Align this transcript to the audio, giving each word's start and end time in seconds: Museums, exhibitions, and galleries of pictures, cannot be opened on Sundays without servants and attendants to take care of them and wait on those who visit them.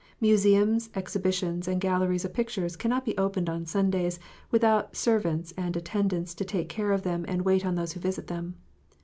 Museums, 0.19 0.89
exhibitions, 0.95 1.67
and 1.67 1.79
galleries 1.79 2.25
of 2.25 2.33
pictures, 2.33 2.75
cannot 2.75 3.05
be 3.05 3.15
opened 3.19 3.47
on 3.47 3.67
Sundays 3.67 4.19
without 4.49 4.95
servants 4.95 5.53
and 5.55 5.77
attendants 5.77 6.33
to 6.33 6.43
take 6.43 6.69
care 6.69 6.91
of 6.91 7.03
them 7.03 7.23
and 7.27 7.43
wait 7.43 7.63
on 7.63 7.75
those 7.75 7.91
who 7.93 7.99
visit 7.99 8.25
them. 8.25 8.55